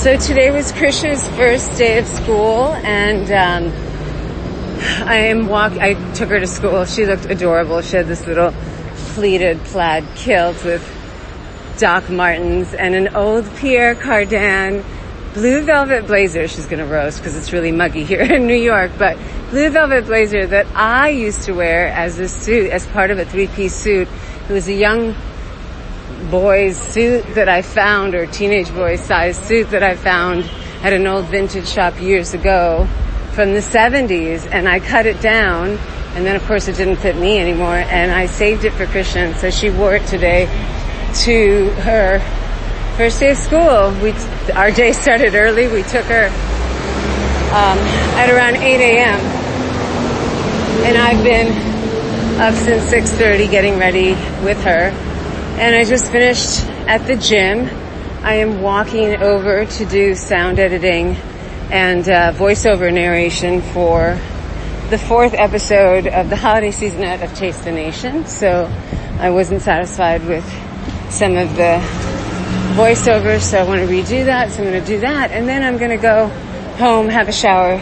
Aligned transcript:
So 0.00 0.16
today 0.16 0.50
was 0.50 0.72
Krishna's 0.72 1.28
first 1.36 1.76
day 1.76 1.98
of 1.98 2.06
school 2.06 2.72
and 2.72 3.30
um, 3.30 5.06
I 5.06 5.16
am 5.26 5.46
walk 5.46 5.72
I 5.72 5.92
took 6.14 6.30
her 6.30 6.40
to 6.40 6.46
school. 6.46 6.86
She 6.86 7.04
looked 7.04 7.26
adorable. 7.26 7.82
She 7.82 7.96
had 7.96 8.06
this 8.06 8.26
little 8.26 8.54
pleated 9.12 9.62
plaid 9.64 10.06
kilt 10.16 10.64
with 10.64 10.82
Doc 11.76 12.08
Martens 12.08 12.72
and 12.72 12.94
an 12.94 13.14
old 13.14 13.44
Pierre 13.56 13.94
Cardin 13.94 14.82
blue 15.34 15.64
velvet 15.64 16.06
blazer. 16.06 16.48
She's 16.48 16.64
going 16.64 16.82
to 16.82 16.90
roast 16.90 17.18
because 17.18 17.36
it's 17.36 17.52
really 17.52 17.70
muggy 17.70 18.04
here 18.04 18.22
in 18.32 18.46
New 18.46 18.54
York, 18.54 18.92
but 18.96 19.18
blue 19.50 19.68
velvet 19.68 20.06
blazer 20.06 20.46
that 20.46 20.66
I 20.74 21.10
used 21.10 21.42
to 21.42 21.52
wear 21.52 21.88
as 21.88 22.18
a 22.18 22.26
suit, 22.26 22.70
as 22.70 22.86
part 22.86 23.10
of 23.10 23.18
a 23.18 23.26
three-piece 23.26 23.74
suit. 23.74 24.08
It 24.48 24.52
was 24.54 24.66
a 24.66 24.72
young 24.72 25.14
boy's 26.30 26.76
suit 26.76 27.24
that 27.34 27.48
I 27.48 27.62
found 27.62 28.14
or 28.14 28.26
teenage 28.26 28.72
boy's 28.72 29.00
size 29.00 29.38
suit 29.38 29.70
that 29.70 29.82
I 29.82 29.96
found 29.96 30.48
at 30.82 30.92
an 30.92 31.06
old 31.06 31.26
vintage 31.26 31.68
shop 31.68 32.00
years 32.00 32.34
ago 32.34 32.86
from 33.32 33.52
the 33.52 33.60
70s 33.60 34.48
and 34.50 34.68
I 34.68 34.80
cut 34.80 35.06
it 35.06 35.20
down 35.20 35.78
and 36.14 36.26
then 36.26 36.36
of 36.36 36.44
course 36.46 36.68
it 36.68 36.76
didn't 36.76 36.96
fit 36.96 37.16
me 37.16 37.38
anymore 37.38 37.76
and 37.76 38.10
I 38.10 38.26
saved 38.26 38.64
it 38.64 38.72
for 38.72 38.86
Krishna 38.86 39.34
so 39.38 39.50
she 39.50 39.70
wore 39.70 39.94
it 39.94 40.06
today 40.06 40.46
to 41.22 41.70
her 41.80 42.18
first 42.96 43.20
day 43.20 43.30
of 43.30 43.38
school. 43.38 43.90
We, 44.02 44.12
our 44.52 44.70
day 44.70 44.92
started 44.92 45.34
early. 45.34 45.68
We 45.68 45.82
took 45.82 46.04
her 46.06 46.26
um, 47.50 47.78
at 48.18 48.30
around 48.30 48.56
8 48.56 48.80
a.m. 48.80 49.20
and 50.84 50.96
I've 50.96 51.24
been 51.24 51.48
up 52.40 52.54
since 52.54 52.84
6.30 52.92 53.50
getting 53.50 53.78
ready 53.78 54.12
with 54.44 54.62
her 54.64 54.90
and 55.58 55.74
I 55.74 55.84
just 55.84 56.10
finished 56.10 56.64
at 56.88 57.06
the 57.06 57.16
gym. 57.16 57.68
I 58.22 58.34
am 58.34 58.62
walking 58.62 59.16
over 59.16 59.64
to 59.64 59.84
do 59.84 60.14
sound 60.14 60.58
editing 60.58 61.16
and 61.70 62.08
uh, 62.08 62.32
voiceover 62.32 62.92
narration 62.92 63.62
for 63.62 64.18
the 64.90 64.98
fourth 64.98 65.34
episode 65.34 66.06
of 66.06 66.30
the 66.30 66.36
holiday 66.36 66.70
seasonette 66.70 67.22
of 67.22 67.34
Taste 67.34 67.64
the 67.64 67.72
Nation. 67.72 68.26
So 68.26 68.72
I 69.18 69.30
wasn't 69.30 69.62
satisfied 69.62 70.24
with 70.26 70.44
some 71.10 71.36
of 71.36 71.54
the 71.56 71.80
voiceovers, 72.74 73.40
so 73.40 73.58
I 73.58 73.62
want 73.64 73.80
to 73.80 73.86
redo 73.86 74.24
that. 74.24 74.50
So 74.50 74.62
I'm 74.62 74.70
going 74.70 74.80
to 74.80 74.86
do 74.86 75.00
that, 75.00 75.30
and 75.30 75.48
then 75.48 75.62
I'm 75.62 75.78
going 75.78 75.90
to 75.90 76.02
go 76.02 76.28
home, 76.78 77.08
have 77.08 77.28
a 77.28 77.32
shower, 77.32 77.72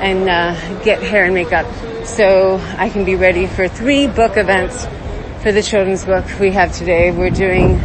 and 0.00 0.28
uh, 0.28 0.82
get 0.82 1.02
hair 1.02 1.24
and 1.24 1.34
makeup 1.34 1.66
so 2.06 2.60
I 2.78 2.90
can 2.90 3.04
be 3.04 3.16
ready 3.16 3.46
for 3.46 3.68
three 3.68 4.06
book 4.06 4.36
events 4.36 4.86
for 5.46 5.52
the 5.52 5.62
children's 5.62 6.04
book 6.04 6.24
we 6.40 6.50
have 6.50 6.72
today. 6.72 7.12
We're 7.12 7.30
doing 7.30 7.78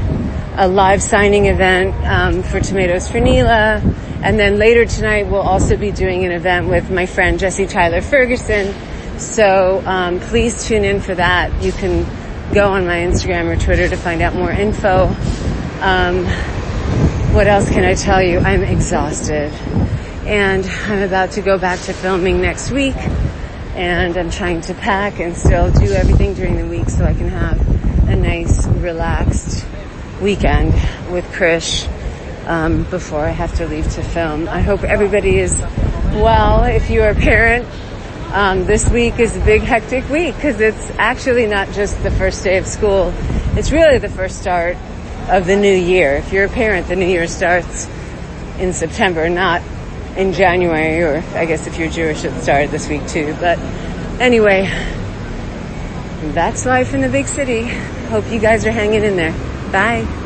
a 0.57 0.67
live 0.67 0.99
signing 0.99 1.45
event 1.45 1.93
um, 2.07 2.41
for 2.41 2.59
Tomatoes 2.59 3.07
for 3.07 3.19
Neela, 3.19 3.79
and 4.23 4.39
then 4.39 4.57
later 4.57 4.83
tonight 4.83 5.27
we'll 5.27 5.41
also 5.41 5.77
be 5.77 5.91
doing 5.91 6.25
an 6.25 6.31
event 6.31 6.69
with 6.69 6.89
my 6.89 7.05
friend 7.05 7.37
Jesse 7.37 7.67
Tyler 7.67 8.01
Ferguson. 8.01 8.73
So 9.19 9.83
um, 9.85 10.19
please 10.19 10.67
tune 10.67 10.83
in 10.83 11.01
for 11.01 11.13
that. 11.13 11.61
You 11.61 11.71
can 11.71 12.03
go 12.51 12.71
on 12.71 12.87
my 12.87 12.97
Instagram 12.97 13.55
or 13.55 13.63
Twitter 13.63 13.87
to 13.87 13.95
find 13.95 14.23
out 14.23 14.33
more 14.33 14.49
info. 14.49 15.03
Um, 15.81 16.25
what 17.35 17.45
else 17.45 17.69
can 17.69 17.83
I 17.83 17.93
tell 17.93 18.23
you? 18.23 18.39
I'm 18.39 18.63
exhausted, 18.63 19.53
and 20.25 20.65
I'm 20.87 21.03
about 21.03 21.29
to 21.33 21.43
go 21.43 21.59
back 21.59 21.79
to 21.81 21.93
filming 21.93 22.41
next 22.41 22.71
week 22.71 22.95
and 23.75 24.17
I'm 24.17 24.29
trying 24.29 24.61
to 24.61 24.73
pack 24.73 25.19
and 25.19 25.35
still 25.35 25.71
do 25.71 25.91
everything 25.93 26.33
during 26.33 26.57
the 26.57 26.67
week 26.67 26.89
so 26.89 27.05
I 27.05 27.13
can 27.13 27.29
have 27.29 27.59
a 28.09 28.15
nice, 28.15 28.67
relaxed 28.67 29.65
weekend 30.21 30.73
with 31.11 31.25
Krish 31.31 31.87
um, 32.47 32.83
before 32.83 33.21
I 33.21 33.29
have 33.29 33.55
to 33.55 33.67
leave 33.67 33.89
to 33.93 34.03
film. 34.03 34.49
I 34.49 34.61
hope 34.61 34.83
everybody 34.83 35.37
is 35.37 35.57
well. 35.57 36.63
If 36.63 36.89
you're 36.89 37.09
a 37.09 37.15
parent, 37.15 37.65
um, 38.33 38.65
this 38.65 38.89
week 38.89 39.19
is 39.19 39.35
a 39.37 39.45
big 39.45 39.61
hectic 39.61 40.09
week 40.09 40.35
because 40.35 40.59
it's 40.59 40.91
actually 40.97 41.47
not 41.47 41.71
just 41.71 42.01
the 42.03 42.11
first 42.11 42.43
day 42.43 42.57
of 42.57 42.67
school. 42.67 43.13
It's 43.57 43.71
really 43.71 43.97
the 43.99 44.09
first 44.09 44.41
start 44.41 44.77
of 45.29 45.45
the 45.45 45.55
new 45.55 45.73
year. 45.73 46.15
If 46.15 46.33
you're 46.33 46.45
a 46.45 46.49
parent, 46.49 46.87
the 46.87 46.95
new 46.95 47.07
year 47.07 47.27
starts 47.27 47.89
in 48.59 48.73
September, 48.73 49.29
not 49.29 49.61
in 50.17 50.33
January, 50.33 51.01
or 51.01 51.23
I 51.35 51.45
guess 51.45 51.67
if 51.67 51.77
you're 51.77 51.89
Jewish, 51.89 52.23
it 52.23 52.39
started 52.41 52.71
this 52.71 52.89
week 52.89 53.07
too. 53.07 53.35
But 53.39 53.59
anyway, 54.19 54.69
that's 56.33 56.65
life 56.65 56.93
in 56.93 57.01
the 57.01 57.09
big 57.09 57.27
city. 57.27 57.67
Hope 58.09 58.29
you 58.29 58.39
guys 58.39 58.65
are 58.65 58.71
hanging 58.71 59.03
in 59.03 59.15
there. 59.15 59.33
Bye. 59.71 60.20